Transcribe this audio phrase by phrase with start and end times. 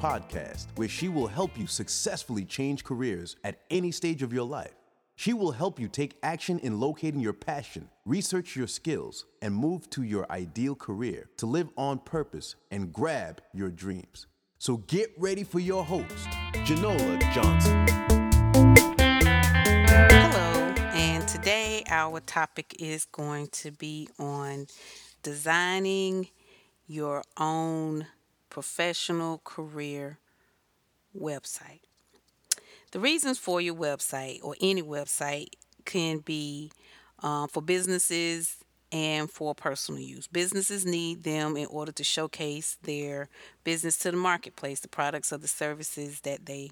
[0.00, 4.74] podcast, where she will help you successfully change careers at any stage of your life.
[5.14, 9.90] She will help you take action in locating your passion, research your skills, and move
[9.90, 14.26] to your ideal career to live on purpose and grab your dreams.
[14.56, 16.26] So get ready for your host,
[16.64, 17.86] Genola Johnson.
[20.08, 24.66] Hello, and today our topic is going to be on
[25.22, 26.28] designing
[26.86, 28.06] your own
[28.50, 30.18] professional career
[31.18, 31.80] website.
[32.92, 35.50] The reasons for your website or any website
[35.84, 36.72] can be
[37.20, 38.56] um, for businesses
[38.92, 40.26] and for personal use.
[40.26, 43.28] Businesses need them in order to showcase their
[43.62, 46.70] business to the marketplace, the products or the services that they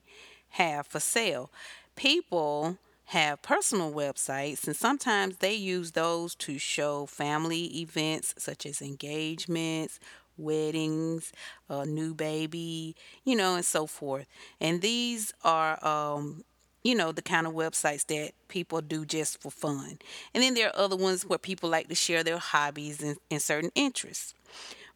[0.50, 1.50] have for sale.
[1.94, 2.78] People
[3.08, 9.98] have personal websites, and sometimes they use those to show family events such as engagements,
[10.36, 11.32] weddings,
[11.70, 14.26] a new baby, you know, and so forth.
[14.60, 16.44] And these are, um,
[16.84, 19.98] you know, the kind of websites that people do just for fun.
[20.34, 23.40] And then there are other ones where people like to share their hobbies and, and
[23.40, 24.34] certain interests.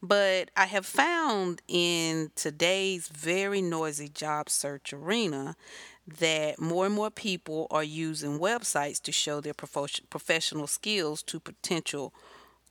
[0.03, 5.55] But I have found in today's very noisy job search arena
[6.19, 12.13] that more and more people are using websites to show their professional skills to potential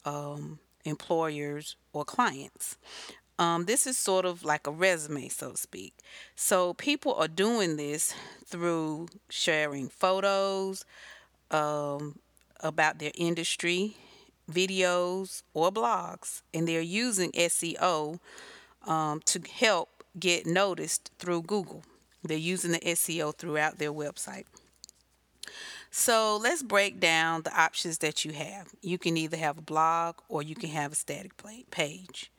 [0.03, 2.77] um, employers or clients.
[3.39, 5.93] Um, this is sort of like a resume, so to speak.
[6.35, 8.13] So people are doing this
[8.45, 10.85] through sharing photos
[11.49, 12.19] um,
[12.59, 13.95] about their industry,
[14.51, 18.19] videos, or blogs, and they're using SEO
[18.85, 21.83] um, to help get noticed through Google.
[22.23, 24.45] They're using the SEO throughout their website.
[25.89, 28.69] So let's break down the options that you have.
[28.81, 31.33] You can either have a blog or you can have a static
[31.69, 32.31] page.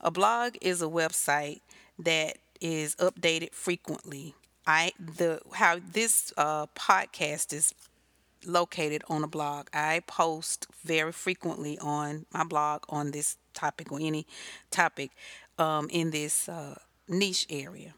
[0.00, 1.60] A blog is a website
[1.98, 4.34] that is updated frequently.
[4.66, 7.74] I the how this uh, podcast is
[8.44, 9.68] located on a blog.
[9.72, 14.26] I post very frequently on my blog on this topic or any
[14.70, 15.10] topic
[15.58, 16.76] um, in this uh,
[17.08, 17.94] niche area.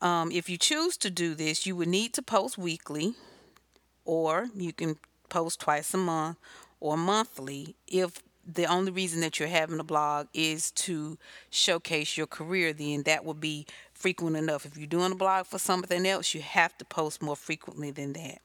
[0.00, 3.14] Um, if you choose to do this, you would need to post weekly
[4.04, 4.96] or you can
[5.28, 6.36] post twice a month
[6.80, 11.16] or monthly if the only reason that you're having a blog is to
[11.50, 15.58] showcase your career then that would be frequent enough if you're doing a blog for
[15.58, 18.40] something else you have to post more frequently than that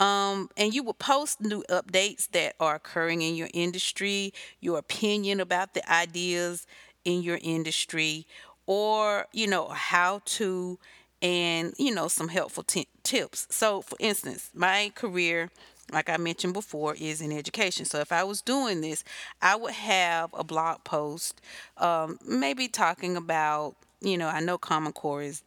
[0.00, 5.40] um, and you will post new updates that are occurring in your industry your opinion
[5.40, 6.66] about the ideas
[7.04, 8.26] in your industry
[8.66, 10.78] or you know how to
[11.22, 13.46] and you know some helpful t- tips.
[13.50, 15.50] So, for instance, my career,
[15.92, 17.84] like I mentioned before, is in education.
[17.84, 19.04] So, if I was doing this,
[19.42, 21.40] I would have a blog post,
[21.76, 25.42] um, maybe talking about you know I know Common Core is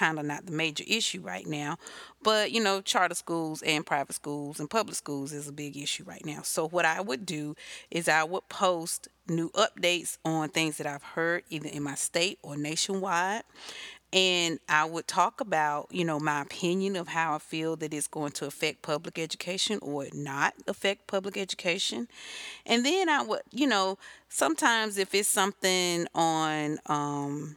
[0.00, 1.76] kind of not the major issue right now,
[2.22, 6.04] but you know charter schools and private schools and public schools is a big issue
[6.04, 6.40] right now.
[6.42, 7.54] So, what I would do
[7.90, 12.38] is I would post new updates on things that I've heard either in my state
[12.42, 13.42] or nationwide
[14.12, 18.08] and I would talk about, you know, my opinion of how I feel that it's
[18.08, 22.08] going to affect public education or not affect public education.
[22.66, 27.56] And then I would, you know, sometimes if it's something on, um,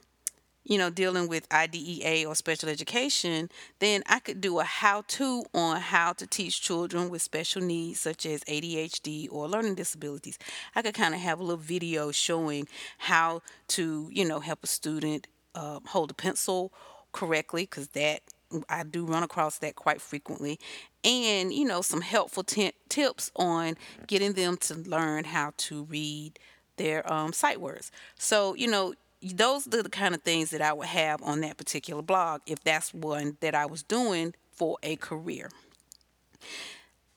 [0.64, 5.44] you know, dealing with IDEA or special education, then I could do a how to
[5.54, 10.38] on how to teach children with special needs, such as ADHD or learning disabilities.
[10.74, 12.66] I could kind of have a little video showing
[12.98, 16.72] how to, you know, help a student uh, hold a pencil
[17.12, 18.22] correctly because that
[18.68, 20.58] I do run across that quite frequently.
[21.02, 23.76] And, you know, some helpful t- tips on
[24.06, 26.38] getting them to learn how to read
[26.76, 27.92] their um, sight words.
[28.18, 28.94] So, you know,
[29.32, 32.62] those are the kind of things that I would have on that particular blog if
[32.62, 35.50] that's one that I was doing for a career.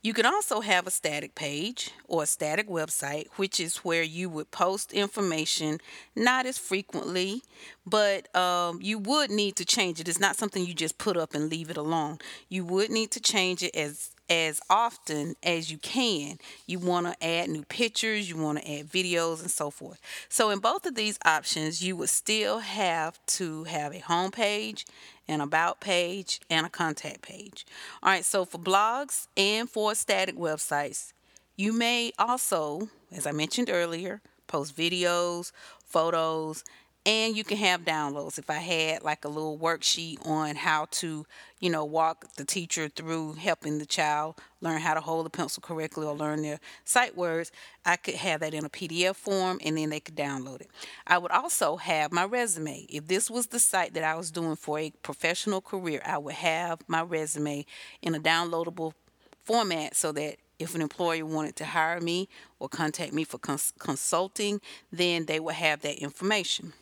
[0.04, 4.30] You can also have a static page or a static website, which is where you
[4.30, 5.80] would post information
[6.16, 7.42] not as frequently,
[7.86, 10.08] but um, you would need to change it.
[10.08, 12.20] It's not something you just put up and leave it alone.
[12.48, 16.40] You would need to change it as as often as you can.
[16.66, 20.00] You want to add new pictures, you want to add videos, and so forth.
[20.30, 24.86] So, in both of these options, you would still have to have a home page,
[25.28, 27.66] an about page, and a contact page.
[28.04, 31.14] All right, so for blogs and for static websites,
[31.56, 35.52] you may also, as I mentioned earlier, post videos,
[35.86, 36.64] photos,
[37.06, 38.38] and you can have downloads.
[38.38, 41.26] If i had like a little worksheet on how to
[41.60, 45.62] you know walk the teacher through helping the child learn how to hold the pencil
[45.62, 47.52] correctly or learn their sight words
[47.86, 50.70] i could have that in a pdf form and then they could download it.
[51.06, 52.86] I would also have my resume.
[52.90, 56.36] If this was the site that i was doing for a professional career i would
[56.36, 57.66] have my resume
[58.02, 58.94] in a downloadable
[59.44, 62.28] format so that if an employer wanted to hire me
[62.60, 64.60] or contact me for cons- consulting,
[64.92, 66.74] then they would have that information.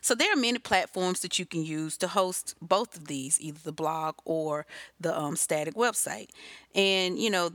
[0.00, 3.60] So there are many platforms that you can use to host both of these, either
[3.62, 4.66] the blog or
[5.00, 6.28] the um, static website.
[6.74, 7.50] And you know,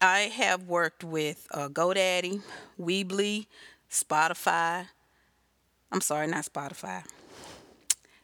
[0.00, 2.42] I have worked with uh, GoDaddy,
[2.80, 3.46] Weebly,
[3.90, 4.86] Spotify.
[5.90, 7.04] I'm sorry, not Spotify.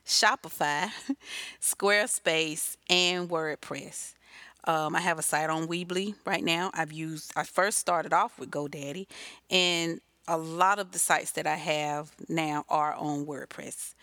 [0.06, 0.91] Shopify,
[1.61, 4.14] Squarespace, and WordPress.
[4.64, 6.70] Um, I have a site on Weebly right now.
[6.75, 7.32] I've used.
[7.37, 9.06] I first started off with GoDaddy,
[9.50, 13.95] and a lot of the sites that I have now are on WordPress.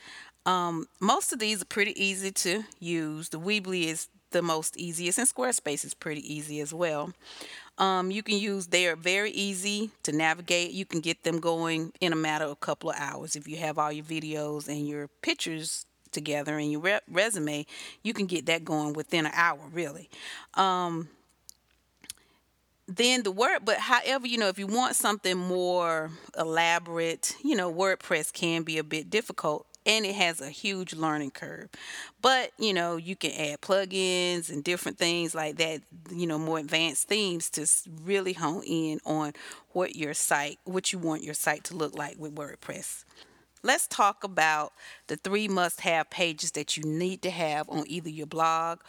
[0.46, 3.30] Um, most of these are pretty easy to use.
[3.30, 7.14] The Weebly is the most easiest, and Squarespace is pretty easy as well.
[7.78, 10.72] Um, you can use they are very easy to navigate.
[10.72, 13.58] You can get them going in a matter of a couple of hours if you
[13.58, 17.66] have all your videos and your pictures together and your re- resume.
[18.04, 20.10] You can get that going within an hour, really.
[20.54, 21.10] Um,
[22.88, 27.72] then the word but however you know if you want something more elaborate you know
[27.72, 31.70] wordpress can be a bit difficult and it has a huge learning curve.
[32.22, 36.60] But you know you can add plugins and different things like that you know more
[36.60, 37.68] advanced themes to
[38.04, 39.34] really hone in on
[39.74, 43.04] what your site what you want your site to look like with wordpress.
[43.64, 44.74] Let's talk about
[45.08, 48.80] the three must have pages that you need to have on either your blog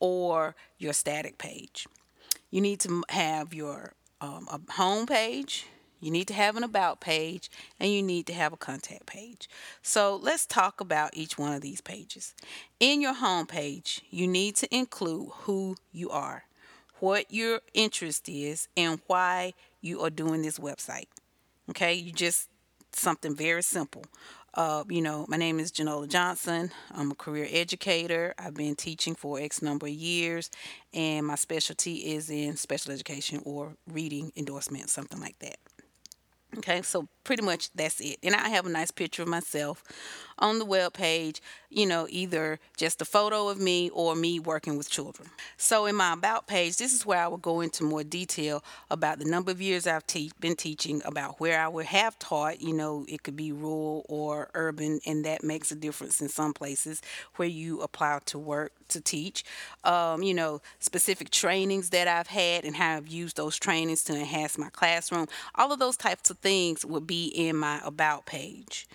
[0.00, 1.86] or your static page
[2.54, 5.66] you need to have your um, a home page,
[5.98, 9.48] you need to have an about page, and you need to have a contact page.
[9.82, 12.32] So let's talk about each one of these pages.
[12.78, 16.44] In your home page, you need to include who you are,
[17.00, 21.08] what your interest is, and why you are doing this website.
[21.70, 22.48] Okay, you just
[22.92, 24.04] something very simple.
[24.54, 26.70] Uh, you know, my name is Genola Johnson.
[26.92, 28.34] I'm a career educator.
[28.38, 30.48] I've been teaching for X number of years,
[30.92, 35.56] and my specialty is in special education or reading endorsement, something like that.
[36.58, 38.18] Okay, so pretty much that's it.
[38.22, 39.82] And I have a nice picture of myself
[40.38, 41.40] on the web page,
[41.70, 45.28] you know, either just a photo of me or me working with children.
[45.56, 49.18] So in my about page, this is where I will go into more detail about
[49.18, 52.72] the number of years I've te- been teaching, about where I would have taught, you
[52.72, 57.02] know, it could be rural or urban, and that makes a difference in some places
[57.36, 59.44] where you apply to work to teach.
[59.82, 64.14] Um, you know, specific trainings that I've had and how I've used those trainings to
[64.14, 65.26] enhance my classroom.
[65.54, 68.86] All of those types of things would be in my about page.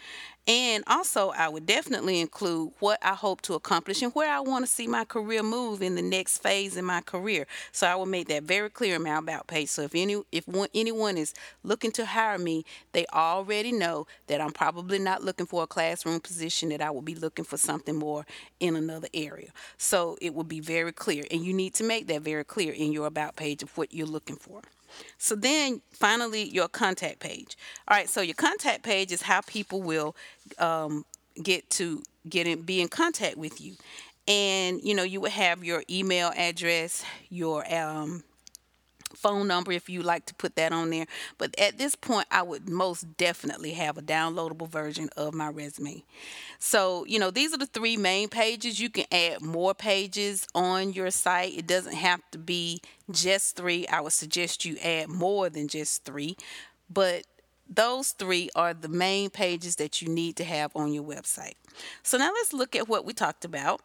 [0.49, 4.65] And also, I would definitely include what I hope to accomplish and where I want
[4.65, 7.45] to see my career move in the next phase in my career.
[7.71, 9.69] So I will make that very clear in my about page.
[9.69, 14.41] So if any if one, anyone is looking to hire me, they already know that
[14.41, 16.69] I'm probably not looking for a classroom position.
[16.69, 18.25] That I will be looking for something more
[18.59, 19.49] in another area.
[19.77, 22.91] So it will be very clear, and you need to make that very clear in
[22.91, 24.61] your about page of what you're looking for.
[25.17, 27.57] So then finally your contact page.
[27.87, 30.15] All right, so your contact page is how people will
[30.57, 31.05] um,
[31.41, 33.75] get to get in be in contact with you.
[34.27, 38.23] And you know, you would have your email address, your um,
[39.15, 41.05] phone number if you like to put that on there.
[41.37, 46.03] But at this point, I would most definitely have a downloadable version of my resume.
[46.59, 48.79] So, you know, these are the three main pages.
[48.79, 51.57] You can add more pages on your site.
[51.57, 52.81] It doesn't have to be
[53.11, 53.87] just three.
[53.87, 56.37] I would suggest you add more than just three.
[56.89, 57.23] But
[57.69, 61.53] those three are the main pages that you need to have on your website.
[62.03, 63.81] So now let's look at what we talked about.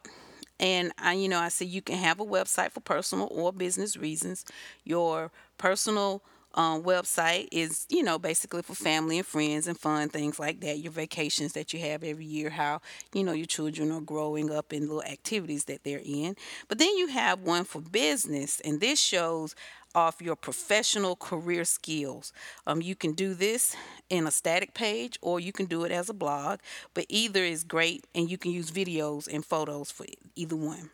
[0.61, 3.97] And I, you know, I said you can have a website for personal or business
[3.97, 4.45] reasons.
[4.85, 6.23] Your personal
[6.55, 10.79] um, website is, you know, basically for family and friends and fun things like that.
[10.79, 12.81] Your vacations that you have every year, how,
[13.13, 16.37] you know, your children are growing up and little activities that they're in.
[16.69, 19.55] But then you have one for business, and this shows
[19.95, 22.33] off your professional career skills.
[22.67, 23.77] Um, you can do this
[24.11, 26.61] in a static page or you can do it as a blog,
[26.95, 30.91] but either is great and you can use videos and photos for either one.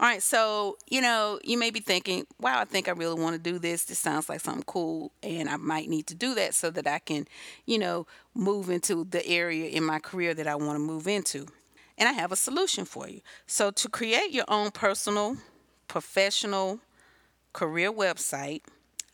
[0.00, 3.36] All right, so you know, you may be thinking, wow, I think I really want
[3.36, 3.84] to do this.
[3.84, 7.00] This sounds like something cool, and I might need to do that so that I
[7.00, 7.28] can,
[7.66, 11.46] you know, move into the area in my career that I want to move into.
[11.98, 13.20] And I have a solution for you.
[13.46, 15.36] So, to create your own personal,
[15.86, 16.80] professional,
[17.52, 18.62] career website,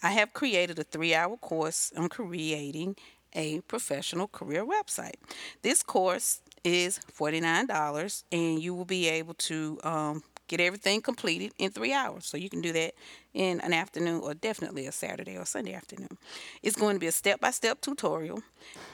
[0.03, 2.97] I have created a three hour course on creating
[3.35, 5.15] a professional career website.
[5.63, 11.71] This course is $49 and you will be able to um, get everything completed in
[11.71, 12.27] three hours.
[12.27, 12.95] So you can do that
[13.35, 16.17] in an afternoon or definitely a Saturday or Sunday afternoon.
[16.63, 18.43] It's going to be a step by step tutorial.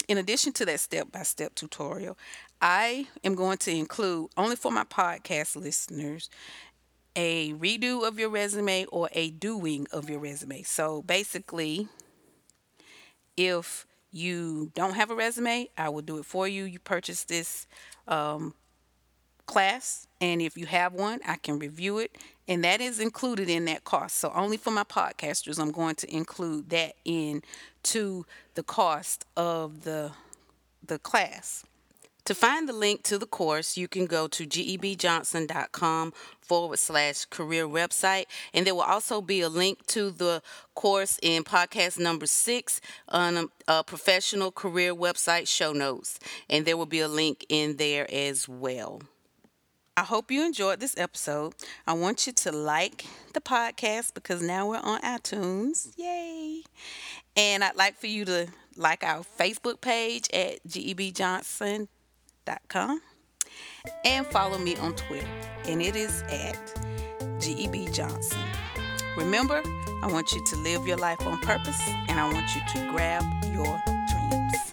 [0.08, 2.18] In addition to that step by step tutorial,
[2.60, 6.30] I am going to include, only for my podcast listeners,
[7.14, 10.62] a redo of your resume or a doing of your resume.
[10.62, 11.88] So basically,
[13.36, 16.64] if you don't have a resume, I will do it for you.
[16.64, 17.66] You purchase this
[18.06, 18.54] um,
[19.46, 22.16] class, and if you have one, I can review it,
[22.46, 24.16] and that is included in that cost.
[24.16, 27.42] So only for my podcasters, I'm going to include that in
[27.84, 30.12] to the cost of the
[30.84, 31.64] the class.
[32.26, 37.66] To find the link to the course, you can go to gebjohnson.com forward slash career
[37.66, 38.26] website.
[38.54, 40.40] And there will also be a link to the
[40.76, 46.20] course in podcast number six on a, professional career website show notes.
[46.48, 49.02] And there will be a link in there as well.
[49.96, 51.54] I hope you enjoyed this episode.
[51.86, 55.92] I want you to like the podcast because now we're on iTunes.
[55.96, 56.62] Yay!
[57.36, 61.88] And I'd like for you to like our Facebook page at GEB Johnson
[62.68, 63.00] com
[64.04, 65.26] and follow me on Twitter,
[65.66, 66.56] and it is at
[67.38, 68.38] GEB Johnson.
[69.16, 69.62] Remember,
[70.02, 73.22] I want you to live your life on purpose and I want you to grab
[73.52, 74.71] your dreams.